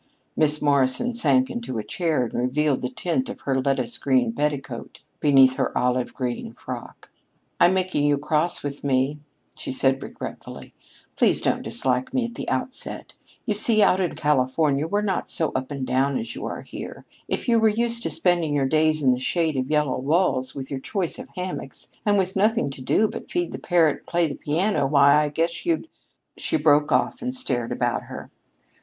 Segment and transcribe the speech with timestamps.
[0.35, 5.03] Miss Morrison sank into a chair and revealed the tint of her lettuce green petticoat
[5.19, 7.11] beneath her olive green frock.
[7.59, 9.19] "I'm making you cross with me,"
[9.55, 10.73] she said regretfully.
[11.15, 13.13] "Please don't dislike me at the outset.
[13.45, 17.05] You see, out in California we're not so up and down as you are here.
[17.27, 20.71] If you were used to spending your days in the shade of yellow walls, with
[20.71, 24.25] your choice of hammocks, and with nothing to do but feed the parrot and play
[24.27, 25.87] the piano, why, I guess you'd"
[26.39, 28.31] She broke off and stared about her.